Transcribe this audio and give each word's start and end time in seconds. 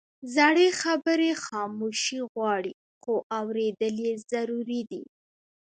زړه 0.35 0.67
خبرې 0.81 1.31
خاموشي 1.45 2.19
غواړي، 2.31 2.73
خو 3.01 3.13
اورېدل 3.39 3.95
یې 4.07 4.13
ضروري 4.31 4.81
دي. 4.91 5.03